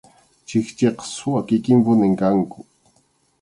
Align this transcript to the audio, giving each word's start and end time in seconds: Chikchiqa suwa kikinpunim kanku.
Chikchiqa 0.47 1.03
suwa 1.13 1.39
kikinpunim 1.47 2.13
kanku. 2.19 2.59